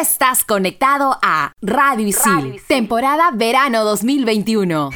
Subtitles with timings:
[0.00, 4.90] estás conectado a Radio Isil, temporada verano 2021.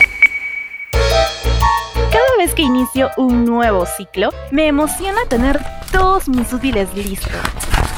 [0.92, 5.60] Cada vez que inicio un nuevo ciclo, me emociona tener
[5.92, 7.32] todos mis útiles listos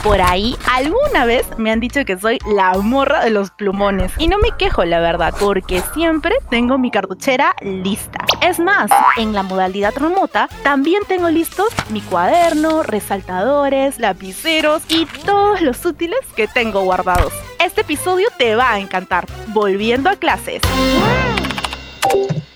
[0.03, 4.12] por ahí alguna vez me han dicho que soy la morra de los plumones.
[4.19, 8.24] Y no me quejo, la verdad, porque siempre tengo mi cartuchera lista.
[8.40, 15.61] Es más, en la modalidad remota también tengo listos mi cuaderno, resaltadores, lapiceros y todos
[15.61, 17.33] los útiles que tengo guardados.
[17.65, 19.27] Este episodio te va a encantar.
[19.49, 20.63] Volviendo a clases.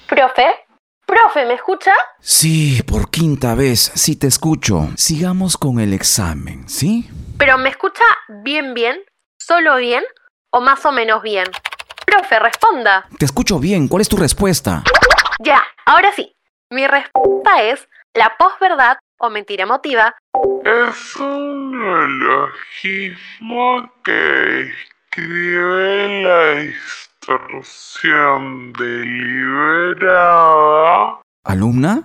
[0.08, 0.46] Profe,
[1.06, 1.92] profe, ¿me escucha?
[2.20, 4.88] Sí, por quinta vez, sí te escucho.
[4.96, 7.08] Sigamos con el examen, ¿sí?
[7.40, 8.04] Pero ¿me escucha
[8.44, 9.00] bien, bien?
[9.38, 10.04] ¿Solo bien?
[10.52, 11.46] ¿O más o menos bien?
[12.04, 13.06] Profe, responda.
[13.18, 13.88] Te escucho bien.
[13.88, 14.82] ¿Cuál es tu respuesta?
[15.38, 16.36] Ya, ahora sí.
[16.68, 20.14] Mi respuesta es la posverdad o mentira emotiva.
[20.66, 24.70] Es un neologismo que
[25.08, 26.56] escribe la
[27.20, 31.22] distorsión deliberada.
[31.44, 32.02] ¿Alumna?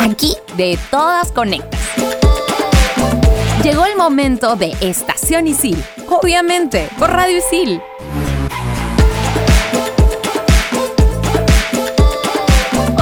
[0.00, 2.23] Aquí de todas conectas.
[3.64, 7.80] Llegó el momento de Estación Isil, obviamente, por Radio Isil.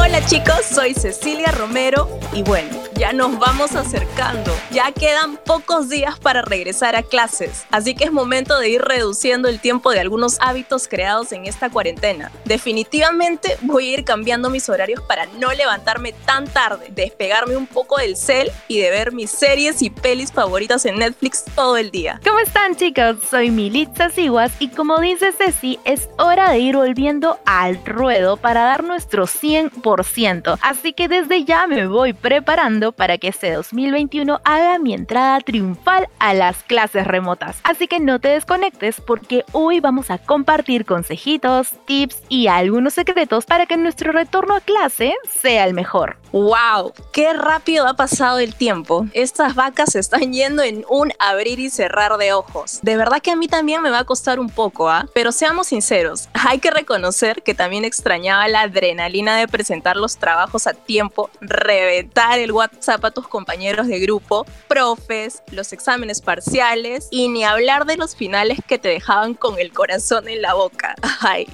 [0.00, 2.70] Hola chicos, soy Cecilia Romero y bueno,
[3.03, 4.53] ya nos vamos acercando.
[4.70, 9.48] Ya quedan pocos días para regresar a clases, así que es momento de ir reduciendo
[9.48, 12.31] el tiempo de algunos hábitos creados en esta cuarentena.
[12.44, 17.98] Definitivamente voy a ir cambiando mis horarios para no levantarme tan tarde, despegarme un poco
[17.98, 22.20] del cel y de ver mis series y pelis favoritas en Netflix todo el día.
[22.25, 23.16] ¿Cómo están chicos?
[23.28, 28.62] Soy Militza Siguas y como dice Ceci, es hora de ir volviendo al ruedo para
[28.62, 30.56] dar nuestro 100%.
[30.62, 36.08] Así que desde ya me voy preparando para que este 2021 haga mi entrada triunfal
[36.18, 37.58] a las clases remotas.
[37.64, 43.44] Así que no te desconectes porque hoy vamos a compartir consejitos, tips y algunos secretos
[43.44, 46.19] para que nuestro retorno a clase sea el mejor.
[46.32, 46.94] ¡Wow!
[47.12, 49.06] ¡Qué rápido ha pasado el tiempo!
[49.12, 52.81] Estas vacas se están yendo en un abrir y cerrar de ojos.
[52.82, 55.06] De verdad que a mí también me va a costar un poco, ¿ah?
[55.14, 60.66] Pero seamos sinceros, hay que reconocer que también extrañaba la adrenalina de presentar los trabajos
[60.66, 67.28] a tiempo, reventar el WhatsApp a tus compañeros de grupo, profes, los exámenes parciales y
[67.28, 70.94] ni hablar de los finales que te dejaban con el corazón en la boca.
[71.20, 71.47] Ay,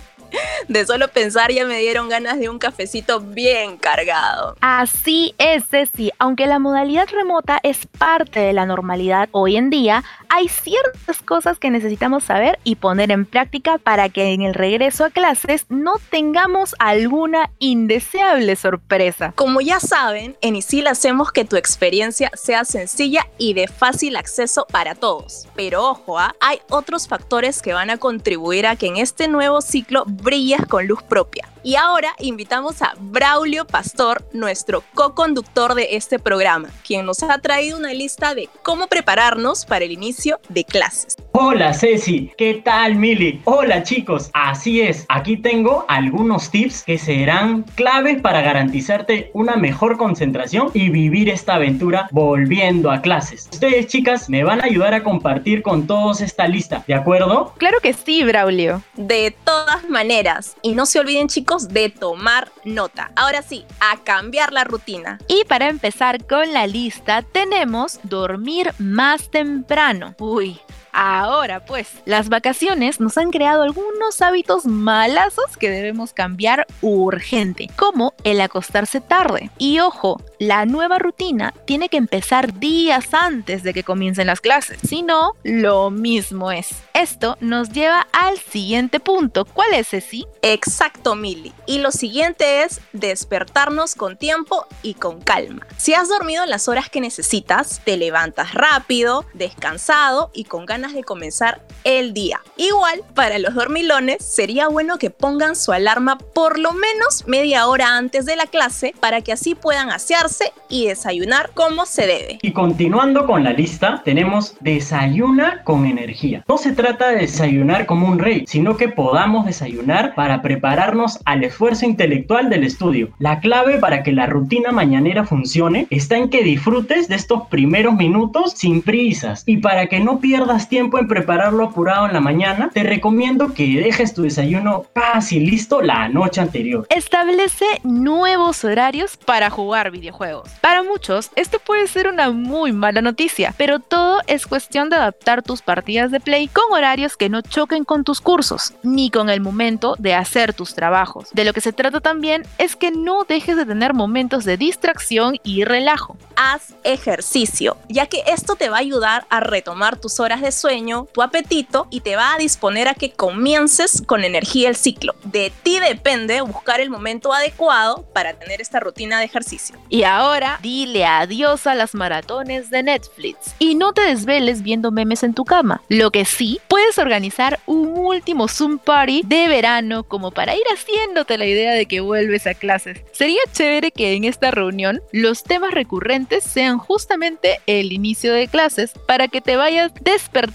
[0.69, 4.57] de solo pensar ya me dieron ganas de un cafecito bien cargado.
[4.61, 6.11] Así es, Ceci.
[6.19, 11.59] Aunque la modalidad remota es parte de la normalidad hoy en día, hay ciertas cosas
[11.59, 15.95] que necesitamos saber y poner en práctica para que en el regreso a clases no
[16.11, 19.33] tengamos alguna indeseable sorpresa.
[19.35, 24.67] Como ya saben, en ISIL hacemos que tu experiencia sea sencilla y de fácil acceso
[24.71, 25.49] para todos.
[25.55, 26.35] Pero ojo, ¿ah?
[26.41, 30.87] hay otros factores que van a contribuir a que en este nuevo ciclo brillas con
[30.87, 31.49] luz propia.
[31.69, 37.77] Y ahora invitamos a Braulio Pastor, nuestro co-conductor de este programa, quien nos ha traído
[37.77, 41.15] una lista de cómo prepararnos para el inicio de clases.
[41.33, 43.43] Hola Ceci, ¿qué tal Mili?
[43.45, 49.99] Hola chicos, así es, aquí tengo algunos tips que serán claves para garantizarte una mejor
[49.99, 53.47] concentración y vivir esta aventura volviendo a clases.
[53.53, 57.53] Ustedes chicas me van a ayudar a compartir con todos esta lista, ¿de acuerdo?
[57.59, 58.83] Claro que sí, Braulio.
[58.97, 63.11] De todas maneras, y no se olviden chicos, de tomar nota.
[63.17, 65.19] Ahora sí, a cambiar la rutina.
[65.27, 70.15] Y para empezar con la lista, tenemos dormir más temprano.
[70.21, 70.61] Uy,
[71.01, 78.15] Ahora pues, las vacaciones nos han creado algunos hábitos malazos que debemos cambiar urgente, como
[78.25, 79.53] el acostarse tarde.
[79.59, 84.81] Y ojo, la nueva rutina tiene que empezar días antes de que comiencen las clases,
[84.89, 86.83] si no, lo mismo es.
[86.95, 89.45] Esto nos lleva al siguiente punto.
[89.45, 90.25] ¿Cuál es ese?
[90.43, 91.53] Exacto, Mili.
[91.67, 95.65] Y lo siguiente es despertarnos con tiempo y con calma.
[95.77, 101.05] Si has dormido las horas que necesitas, te levantas rápido, descansado y con ganas de
[101.05, 102.41] comenzar el día.
[102.57, 107.97] Igual, para los dormilones, sería bueno que pongan su alarma por lo menos media hora
[107.97, 112.39] antes de la clase para que así puedan asearse y desayunar como se debe.
[112.43, 116.45] Y continuando con la lista, tenemos desayuna con energía.
[116.49, 121.45] No se trata de desayunar como un rey, sino que podamos desayunar para prepararnos al
[121.45, 123.11] esfuerzo intelectual del estudio.
[123.19, 127.95] La clave para que la rutina mañanera funcione está en que disfrutes de estos primeros
[127.95, 132.21] minutos sin prisas y para que no pierdas tengas tiempo en prepararlo apurado en la
[132.21, 136.87] mañana, te recomiendo que dejes tu desayuno casi listo la noche anterior.
[136.91, 140.51] Establece nuevos horarios para jugar videojuegos.
[140.61, 145.43] Para muchos, esto puede ser una muy mala noticia, pero todo es cuestión de adaptar
[145.43, 149.41] tus partidas de play con horarios que no choquen con tus cursos, ni con el
[149.41, 151.31] momento de hacer tus trabajos.
[151.33, 155.37] De lo que se trata también es que no dejes de tener momentos de distracción
[155.43, 156.17] y relajo.
[156.37, 161.07] Haz ejercicio, ya que esto te va a ayudar a retomar tus horas de sueño,
[161.13, 165.15] tu apetito y te va a disponer a que comiences con energía el ciclo.
[165.25, 169.77] De ti depende buscar el momento adecuado para tener esta rutina de ejercicio.
[169.89, 175.23] Y ahora, dile adiós a las maratones de Netflix y no te desveles viendo memes
[175.23, 175.83] en tu cama.
[175.89, 181.39] Lo que sí, puedes organizar un último Zoom Party de verano como para ir haciéndote
[181.39, 182.99] la idea de que vuelves a clases.
[183.13, 188.93] Sería chévere que en esta reunión los temas recurrentes sean justamente el inicio de clases
[189.07, 190.48] para que te vayas despertando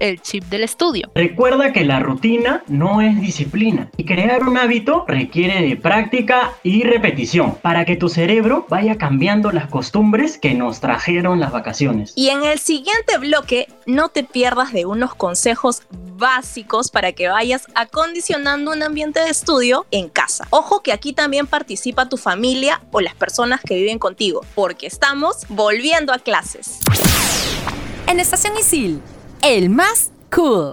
[0.00, 1.10] el chip del estudio.
[1.14, 6.82] Recuerda que la rutina no es disciplina y crear un hábito requiere de práctica y
[6.82, 12.12] repetición para que tu cerebro vaya cambiando las costumbres que nos trajeron las vacaciones.
[12.16, 15.82] Y en el siguiente bloque, no te pierdas de unos consejos
[16.16, 20.46] básicos para que vayas acondicionando un ambiente de estudio en casa.
[20.50, 25.46] Ojo que aquí también participa tu familia o las personas que viven contigo, porque estamos
[25.48, 26.80] volviendo a clases.
[28.06, 29.00] En Estación Isil,
[29.44, 30.72] el más cool.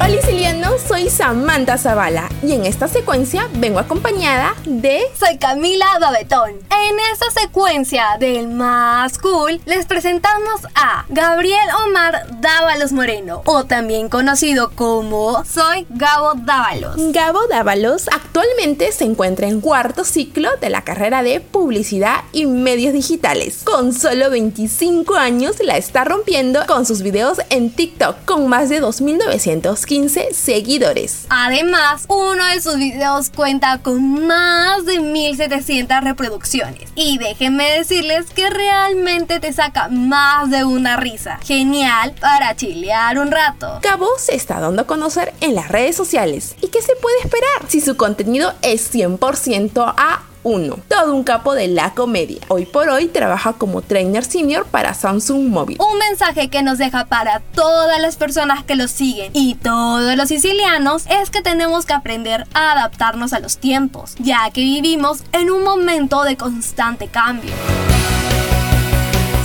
[0.00, 5.02] Hola Siliano, soy Samantha Zavala y en esta secuencia vengo acompañada de...
[5.18, 6.50] Soy Camila Babetón.
[6.50, 14.08] En esta secuencia del más cool les presentamos a Gabriel Omar Dávalos Moreno o también
[14.08, 16.96] conocido como Soy Gabo Dávalos.
[17.12, 22.92] Gabo Dávalos actualmente se encuentra en cuarto ciclo de la carrera de Publicidad y Medios
[22.92, 23.62] Digitales.
[23.64, 28.80] Con solo 25 años la está rompiendo con sus videos en TikTok con más de
[29.84, 31.26] 2.915 seguidores.
[31.28, 36.90] Además, uno de sus videos cuenta con más de 1700 reproducciones.
[36.94, 41.38] Y déjenme decirles que realmente te saca más de una risa.
[41.42, 43.78] Genial para chilear un rato.
[43.82, 46.56] Cabo se está dando a conocer en las redes sociales.
[46.60, 50.78] ¿Y qué se puede esperar si su contenido es 100% a 1.
[50.88, 52.40] Todo un capo de la comedia.
[52.48, 55.78] Hoy por hoy trabaja como trainer senior para Samsung Móvil.
[55.80, 60.28] Un mensaje que nos deja para todas las personas que lo siguen y todos los
[60.28, 65.50] sicilianos es que tenemos que aprender a adaptarnos a los tiempos, ya que vivimos en
[65.50, 67.52] un momento de constante cambio.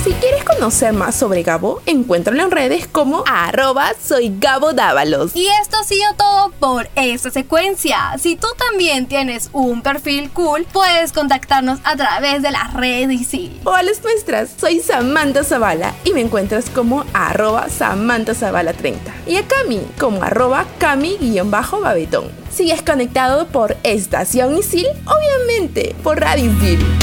[0.02, 5.36] Si quieres conocer más sobre Gabo, encuéntralo en redes como arroba soy Gabo Dávalos.
[5.36, 8.16] Y esto ha sido todo por esta secuencia.
[8.18, 13.60] Si tú también tienes un perfil cool, puedes contactarnos a través de las redes sí.
[13.64, 19.12] O a las nuestras, soy Samantha Zavala y me encuentras como arroba Samantha Zavala 30.
[19.26, 22.30] Y a Cami como arroba Cami-babetón.
[22.50, 26.99] Sigues conectado por Estación Isil, obviamente por Radio Isil.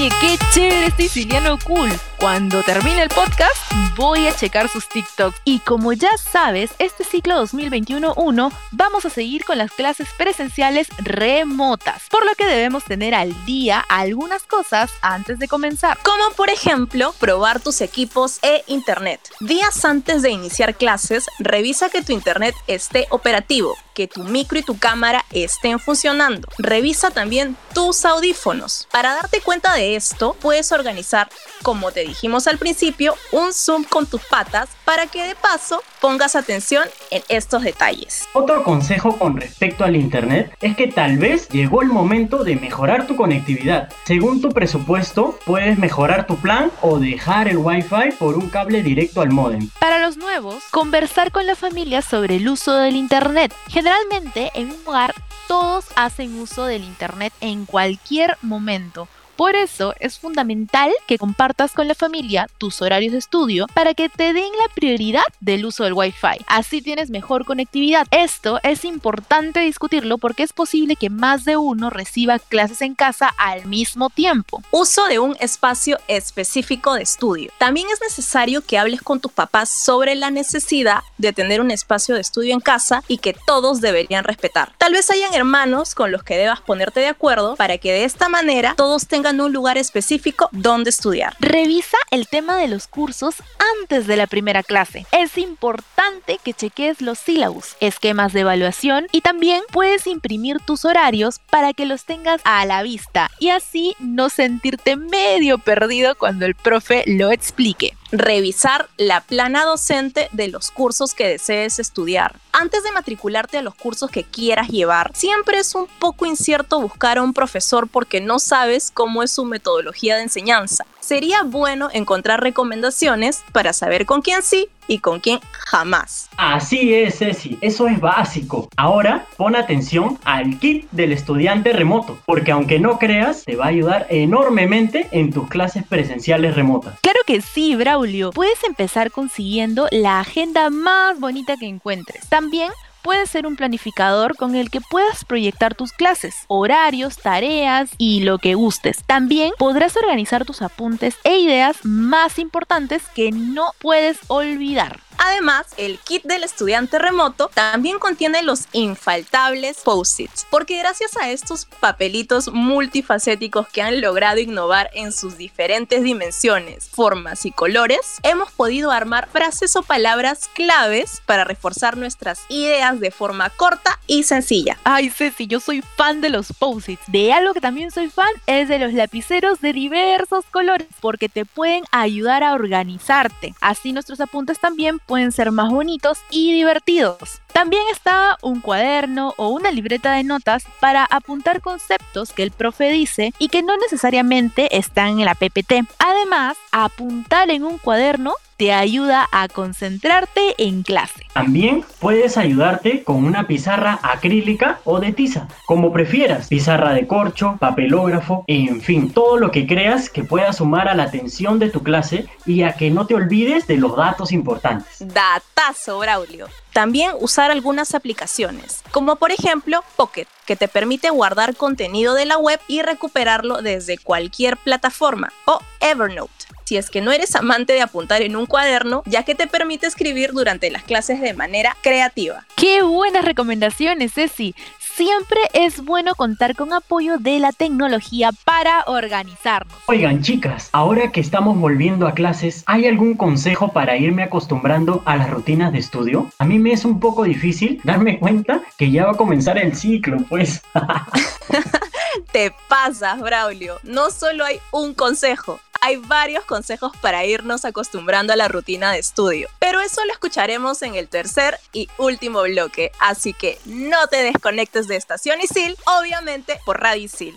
[0.00, 1.90] Oye, qué chévere este siciliano cool.
[2.20, 3.56] Cuando termine el podcast,
[3.96, 5.40] voy a checar sus TikToks.
[5.46, 12.02] Y como ya sabes, este ciclo 2021-1 vamos a seguir con las clases presenciales remotas,
[12.10, 15.98] por lo que debemos tener al día algunas cosas antes de comenzar.
[16.02, 19.20] Como por ejemplo, probar tus equipos e internet.
[19.40, 24.62] Días antes de iniciar clases, revisa que tu internet esté operativo, que tu micro y
[24.62, 26.48] tu cámara estén funcionando.
[26.58, 28.88] Revisa también tus audífonos.
[28.90, 31.30] Para darte cuenta de esto, puedes organizar,
[31.62, 36.34] como te dijimos al principio, un zoom con tus patas para que de paso pongas
[36.34, 38.26] atención en estos detalles.
[38.32, 43.06] Otro consejo con respecto al internet es que tal vez llegó el momento de mejorar
[43.06, 43.92] tu conectividad.
[44.04, 49.20] Según tu presupuesto, puedes mejorar tu plan o dejar el wifi por un cable directo
[49.20, 49.68] al modem.
[49.78, 53.54] Para los nuevos, conversar con la familia sobre el uso del internet.
[53.68, 55.14] Generalmente en un hogar
[55.46, 59.08] todos hacen uso del internet en cualquier momento.
[59.40, 64.10] Por eso es fundamental que compartas con la familia tus horarios de estudio para que
[64.10, 66.44] te den la prioridad del uso del Wi-Fi.
[66.46, 68.06] Así tienes mejor conectividad.
[68.10, 73.32] Esto es importante discutirlo porque es posible que más de uno reciba clases en casa
[73.38, 74.62] al mismo tiempo.
[74.72, 77.50] Uso de un espacio específico de estudio.
[77.56, 82.14] También es necesario que hables con tus papás sobre la necesidad de tener un espacio
[82.14, 84.74] de estudio en casa y que todos deberían respetar.
[84.76, 88.28] Tal vez hayan hermanos con los que debas ponerte de acuerdo para que de esta
[88.28, 91.36] manera todos tengan un lugar específico donde estudiar.
[91.38, 93.36] Revisa el tema de los cursos
[93.82, 95.06] antes de la primera clase.
[95.12, 101.38] Es importante que cheques los sílabus, esquemas de evaluación y también puedes imprimir tus horarios
[101.50, 106.54] para que los tengas a la vista y así no sentirte medio perdido cuando el
[106.54, 112.36] profe lo explique revisar la plana docente de los cursos que desees estudiar.
[112.52, 117.18] Antes de matricularte a los cursos que quieras llevar, siempre es un poco incierto buscar
[117.18, 120.86] a un profesor porque no sabes cómo es su metodología de enseñanza.
[121.00, 126.30] Sería bueno encontrar recomendaciones para saber con quién sí y con quién jamás.
[126.38, 128.70] Así es, Ceci, eso es básico.
[128.78, 133.68] Ahora pon atención al kit del estudiante remoto, porque aunque no creas, te va a
[133.68, 136.98] ayudar enormemente en tus clases presenciales remotas.
[137.02, 138.30] Claro que sí, Braulio.
[138.30, 142.26] Puedes empezar consiguiendo la agenda más bonita que encuentres.
[142.30, 142.70] También
[143.02, 148.38] puede ser un planificador con el que puedas proyectar tus clases, horarios, tareas y lo
[148.38, 149.02] que gustes.
[149.06, 155.00] También podrás organizar tus apuntes e ideas más importantes que no puedes olvidar.
[155.22, 161.66] Además, el kit del estudiante remoto también contiene los infaltables post-its, porque gracias a estos
[161.66, 168.90] papelitos multifacéticos que han logrado innovar en sus diferentes dimensiones, formas y colores, hemos podido
[168.90, 174.78] armar frases o palabras claves para reforzar nuestras ideas de forma corta y sencilla.
[174.84, 177.02] Ay, Ceci, yo soy fan de los post-its.
[177.08, 181.44] De algo que también soy fan es de los lapiceros de diversos colores, porque te
[181.44, 183.54] pueden ayudar a organizarte.
[183.60, 187.42] Así nuestros apuntes también pueden ser más bonitos y divertidos.
[187.52, 192.92] También está un cuaderno o una libreta de notas para apuntar conceptos que el profe
[192.92, 195.84] dice y que no necesariamente están en la PPT.
[195.98, 201.26] Además, apuntar en un cuaderno te ayuda a concentrarte en clase.
[201.32, 206.48] También puedes ayudarte con una pizarra acrílica o de tiza, como prefieras.
[206.48, 211.04] Pizarra de corcho, papelógrafo, en fin, todo lo que creas que pueda sumar a la
[211.04, 214.98] atención de tu clase y a que no te olvides de los datos importantes.
[214.98, 216.46] Datazo, Braulio.
[216.74, 222.36] También usar algunas aplicaciones, como por ejemplo Pocket, que te permite guardar contenido de la
[222.36, 226.39] web y recuperarlo desde cualquier plataforma, o Evernote
[226.70, 229.88] si es que no eres amante de apuntar en un cuaderno, ya que te permite
[229.88, 232.46] escribir durante las clases de manera creativa.
[232.54, 234.54] ¡Qué buenas recomendaciones, Ceci!
[234.78, 239.74] Siempre es bueno contar con apoyo de la tecnología para organizarnos.
[239.86, 245.16] Oigan, chicas, ahora que estamos volviendo a clases, ¿hay algún consejo para irme acostumbrando a
[245.16, 246.30] las rutinas de estudio?
[246.38, 249.74] A mí me es un poco difícil darme cuenta que ya va a comenzar el
[249.74, 250.62] ciclo, pues.
[252.32, 253.78] Te pasas, Braulio.
[253.82, 258.98] No solo hay un consejo, hay varios consejos para irnos acostumbrando a la rutina de
[258.98, 259.48] estudio.
[259.58, 262.92] Pero eso lo escucharemos en el tercer y último bloque.
[263.00, 267.34] Así que no te desconectes de Estación Isil, obviamente por Radio Isil.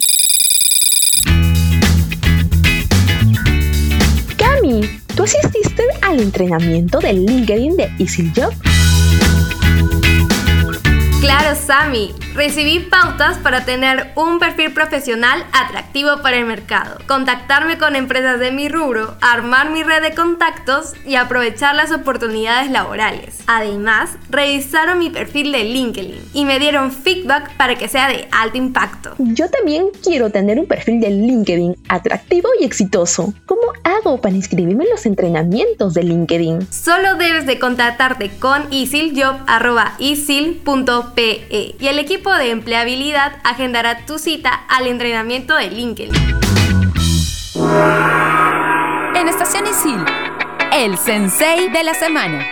[4.38, 8.54] Cami, ¿tú asististe al entrenamiento del LinkedIn de Isil Job?
[11.24, 12.14] Claro, Sammy.
[12.36, 18.52] Recibí pautas para tener un perfil profesional atractivo para el mercado, contactarme con empresas de
[18.52, 23.38] mi rubro, armar mi red de contactos y aprovechar las oportunidades laborales.
[23.48, 28.58] Además, revisaron mi perfil de LinkedIn y me dieron feedback para que sea de alto
[28.58, 29.16] impacto.
[29.20, 33.34] Yo también quiero tener un perfil de LinkedIn atractivo y exitoso.
[33.46, 36.68] ¿Cómo hago para inscribirme en los entrenamientos de LinkedIn?
[36.70, 38.64] Solo debes de contactarte con
[41.16, 46.14] isiljob.isil.pe y el equipo de empleabilidad agendará tu cita al entrenamiento de LinkedIn.
[49.16, 50.04] En Estación Isil,
[50.74, 52.46] el sensei de la semana.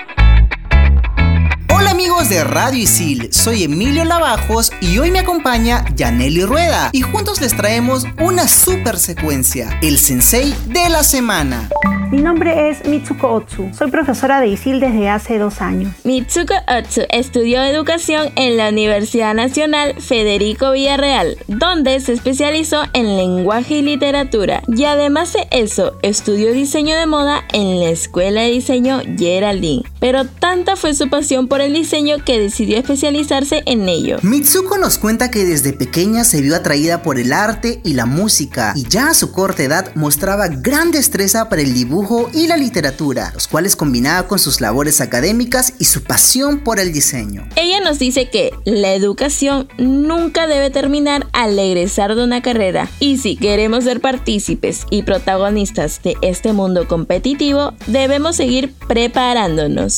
[1.74, 7.02] Hola amigos de Radio Isil, soy Emilio Lavajos y hoy me acompaña Yaneli Rueda y
[7.02, 11.70] juntos les traemos una super secuencia, el sensei de la semana.
[12.12, 13.70] Mi nombre es Mitsuko Otsu.
[13.74, 15.94] Soy profesora de ISIL desde hace dos años.
[16.04, 23.76] Mitsuko Otsu estudió educación en la Universidad Nacional Federico Villarreal, donde se especializó en lenguaje
[23.76, 24.62] y literatura.
[24.68, 29.91] Y además de eso, estudió diseño de moda en la Escuela de Diseño Geraldine.
[30.02, 34.18] Pero tanta fue su pasión por el diseño que decidió especializarse en ello.
[34.24, 38.74] Mitsuko nos cuenta que desde pequeña se vio atraída por el arte y la música
[38.76, 43.30] y ya a su corta edad mostraba gran destreza para el dibujo y la literatura,
[43.36, 47.48] los cuales combinaba con sus labores académicas y su pasión por el diseño.
[47.56, 53.20] Ella nos dice que la educación nunca debe terminar al egresar de una carrera y
[53.20, 59.91] si queremos ser partícipes y protagonistas de este mundo competitivo, debemos seguir preparándonos.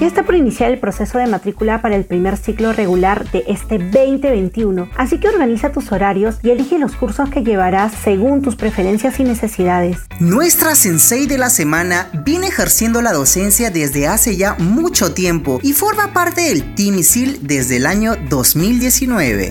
[0.00, 3.78] Ya está por iniciar el proceso de matrícula para el primer ciclo regular de este
[3.78, 9.18] 2021, así que organiza tus horarios y elige los cursos que llevarás según tus preferencias
[9.20, 9.98] y necesidades.
[10.20, 15.72] Nuestra sensei de la semana viene ejerciendo la docencia desde hace ya mucho tiempo y
[15.72, 19.50] forma parte del Team ISIL desde el año 2019.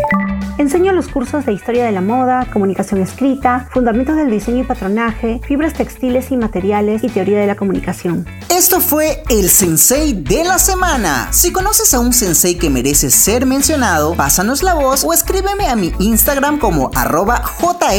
[0.57, 5.41] Enseño los cursos de historia de la moda, comunicación escrita, fundamentos del diseño y patronaje,
[5.45, 8.25] fibras textiles y materiales y teoría de la comunicación.
[8.49, 11.27] Esto fue el Sensei de la semana.
[11.31, 15.75] Si conoces a un sensei que merece ser mencionado, pásanos la voz o escríbeme a
[15.75, 17.43] mi Instagram como arroba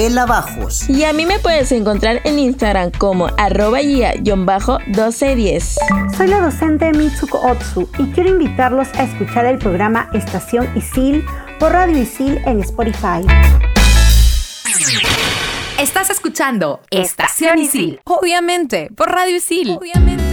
[0.09, 0.89] jlabajos.
[0.89, 5.77] Y a mí me puedes encontrar en Instagram como arroba guía-1210.
[6.17, 11.23] Soy la docente Mitsuko Otsu y quiero invitarlos a escuchar el programa Estación Isil
[11.59, 13.25] por Radio Isil en Spotify.
[15.79, 18.01] Estás escuchando Estación Isil.
[18.05, 19.71] Obviamente, por Radio Isil.
[19.71, 20.26] Obviamente.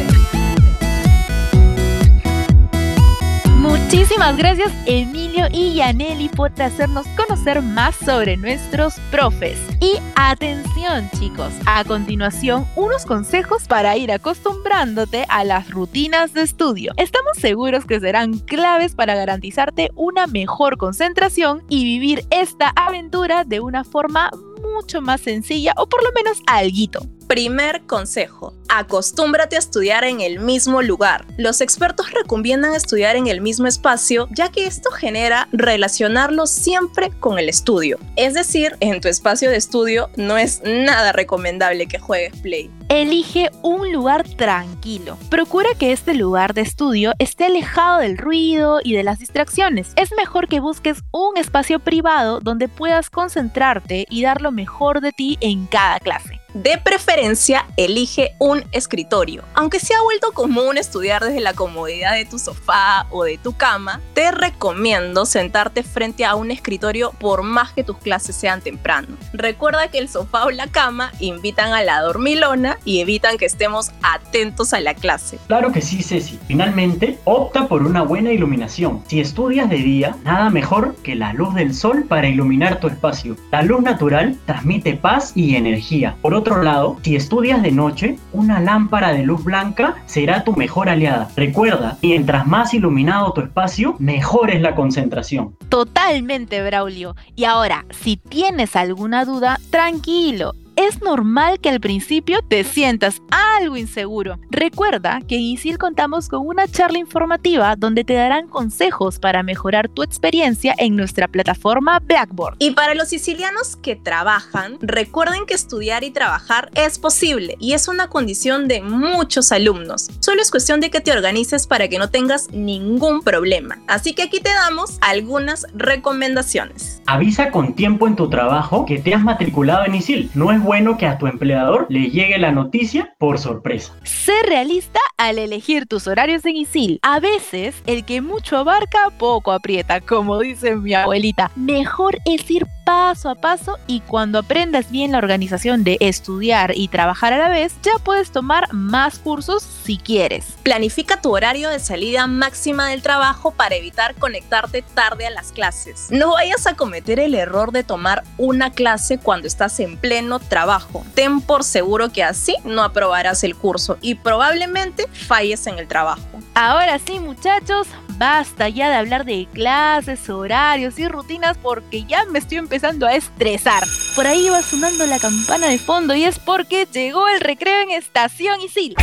[3.63, 9.57] Muchísimas gracias Emilio y Yaneli por hacernos conocer más sobre nuestros profes.
[9.79, 16.91] Y atención chicos, a continuación unos consejos para ir acostumbrándote a las rutinas de estudio.
[16.97, 23.61] Estamos seguros que serán claves para garantizarte una mejor concentración y vivir esta aventura de
[23.61, 24.29] una forma
[24.63, 27.01] mucho más sencilla o por lo menos alguito.
[27.27, 31.25] Primer consejo, acostúmbrate a estudiar en el mismo lugar.
[31.37, 37.39] Los expertos recomiendan estudiar en el mismo espacio ya que esto genera relacionarlo siempre con
[37.39, 37.97] el estudio.
[38.17, 42.69] Es decir, en tu espacio de estudio no es nada recomendable que juegues Play.
[42.89, 45.17] Elige un lugar tranquilo.
[45.29, 49.93] Procura que este lugar de estudio esté alejado del ruido y de las distracciones.
[49.95, 55.11] Es mejor que busques un espacio privado donde puedas concentrarte y dar lo mejor de
[55.11, 56.32] ti en cada clase.
[56.53, 59.43] De preferencia, elige un escritorio.
[59.55, 63.53] Aunque se ha vuelto común estudiar desde la comodidad de tu sofá o de tu
[63.53, 69.17] cama, te recomiendo sentarte frente a un escritorio por más que tus clases sean temprano.
[69.33, 73.91] Recuerda que el sofá o la cama invitan a la dormilona y evitan que estemos
[74.03, 75.39] atentos a la clase.
[75.47, 76.37] Claro que sí, Ceci.
[76.47, 79.03] Finalmente, opta por una buena iluminación.
[79.07, 83.37] Si estudias de día, nada mejor que la luz del sol para iluminar tu espacio.
[83.51, 86.15] La luz natural transmite paz y energía.
[86.51, 91.29] Lado, si estudias de noche, una lámpara de luz blanca será tu mejor aliada.
[91.35, 95.55] Recuerda, mientras más iluminado tu espacio, mejor es la concentración.
[95.69, 97.15] Totalmente, Braulio.
[97.35, 100.53] Y ahora, si tienes alguna duda, tranquilo.
[100.75, 104.39] Es normal que al principio te sientas algo inseguro.
[104.49, 109.87] Recuerda que en ISIL contamos con una charla informativa donde te darán consejos para mejorar
[109.87, 112.55] tu experiencia en nuestra plataforma Blackboard.
[112.57, 117.87] Y para los sicilianos que trabajan, recuerden que estudiar y trabajar es posible y es
[117.87, 120.09] una condición de muchos alumnos.
[120.21, 123.77] Solo es cuestión de que te organices para que no tengas ningún problema.
[123.87, 127.01] Así que aquí te damos algunas recomendaciones.
[127.05, 130.31] Avisa con tiempo en tu trabajo que te has matriculado en ISIL.
[130.33, 133.93] No es bueno que a tu empleador le llegue la noticia por sorpresa.
[134.03, 136.99] Sé realista al elegir tus horarios en ISIL.
[137.03, 141.51] A veces, el que mucho abarca, poco aprieta, como dice mi abuelita.
[141.55, 146.87] Mejor es ir paso a paso y cuando aprendas bien la organización de estudiar y
[146.87, 150.45] trabajar a la vez, ya puedes tomar más cursos si quieres.
[150.63, 156.07] Planifica tu horario de salida máxima del trabajo para evitar conectarte tarde a las clases.
[156.09, 161.05] No vayas a cometer el error de tomar una clase cuando estás en pleno trabajo.
[161.15, 166.21] Ten por seguro que así no aprobarás el curso y probablemente falles en el trabajo.
[166.55, 172.39] Ahora sí, muchachos, basta ya de hablar de clases, horarios y rutinas porque ya me
[172.39, 173.83] estoy empezando a estresar.
[174.15, 177.91] Por ahí va sonando la campana de fondo y es porque llegó el recreo en
[177.91, 178.95] Estación Isil.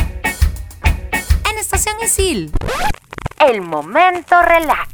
[1.51, 2.51] En Estación Isil.
[3.39, 4.89] El momento relax.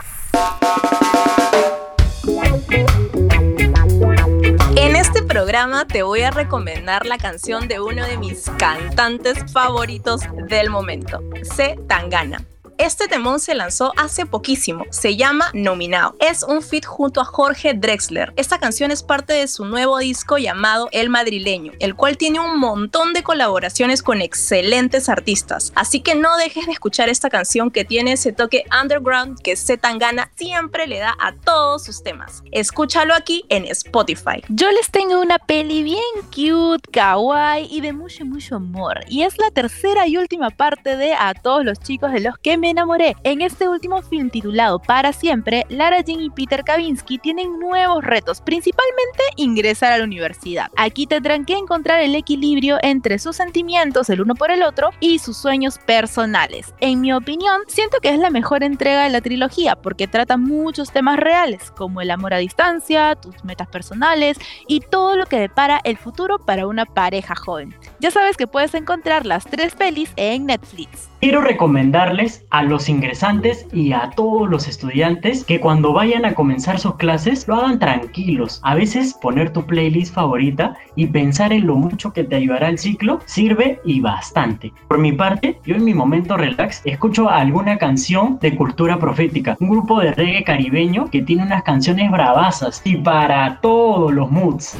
[4.75, 10.21] En este programa te voy a recomendar la canción de uno de mis cantantes favoritos
[10.47, 11.77] del momento, C.
[11.87, 12.45] Tangana.
[12.77, 16.15] Este temón se lanzó hace poquísimo, se llama Nominado.
[16.19, 18.33] Es un feat junto a Jorge Drexler.
[18.35, 22.59] Esta canción es parte de su nuevo disco llamado El Madrileño, el cual tiene un
[22.59, 25.71] montón de colaboraciones con excelentes artistas.
[25.73, 29.81] Así que no dejes de escuchar esta canción que tiene ese toque underground que Z
[29.81, 32.43] Tangana siempre le da a todos sus temas.
[32.51, 34.43] Escúchalo aquí en Spotify.
[34.49, 38.99] Yo les tengo una peli bien cute, kawaii y de mucho, mucho amor.
[39.07, 42.57] Y es la tercera y última parte de A todos los chicos de los que
[42.57, 43.15] me enamoré.
[43.23, 48.41] En este último film titulado Para siempre, Lara Jean y Peter Kavinsky tienen nuevos retos,
[48.41, 50.71] principalmente ingresar a la universidad.
[50.75, 55.19] Aquí tendrán que encontrar el equilibrio entre sus sentimientos el uno por el otro y
[55.19, 56.73] sus sueños personales.
[56.79, 60.91] En mi opinión, siento que es la mejor entrega de la trilogía porque trata muchos
[60.91, 65.79] temas reales, como el amor a distancia, tus metas personales y todo lo que depara
[65.83, 67.75] el futuro para una pareja joven.
[67.99, 71.09] Ya sabes que puedes encontrar las tres pelis en Netflix.
[71.19, 76.95] Quiero recomendarles los ingresantes y a todos los estudiantes que cuando vayan a comenzar sus
[76.95, 78.59] clases lo hagan tranquilos.
[78.63, 82.77] A veces poner tu playlist favorita y pensar en lo mucho que te ayudará el
[82.77, 84.73] ciclo sirve y bastante.
[84.87, 89.69] Por mi parte, yo en mi momento relax escucho alguna canción de cultura profética, un
[89.69, 94.77] grupo de reggae caribeño que tiene unas canciones bravasas y para todos los moods.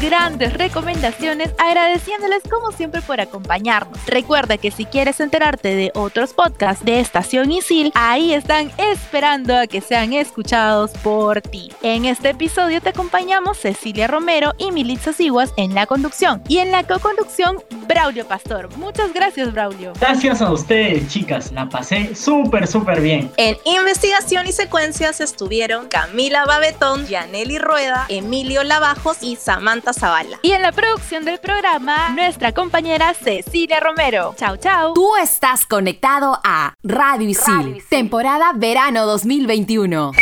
[0.00, 3.98] Grandes recomendaciones, agradeciéndoles como siempre por acompañarnos.
[4.06, 9.66] Recuerda que si quieres enterarte de otros podcasts de Estación Isil, ahí están esperando a
[9.66, 11.70] que sean escuchados por ti.
[11.82, 16.70] En este episodio te acompañamos Cecilia Romero y Militza Siguas en la conducción y en
[16.70, 17.56] la co-conducción
[17.90, 18.68] Braulio Pastor.
[18.76, 19.94] Muchas gracias, Braulio.
[20.00, 21.50] Gracias a ustedes, chicas.
[21.50, 23.32] La pasé súper, súper bien.
[23.36, 30.38] En investigación y secuencias estuvieron Camila Babetón, Yaneli Rueda, Emilio Lavajos y Samantha Zavala.
[30.42, 34.34] Y en la producción del programa, nuestra compañera Cecilia Romero.
[34.36, 34.94] Chao, chao.
[34.94, 40.12] Tú estás conectado a Radio Isil, temporada verano 2021.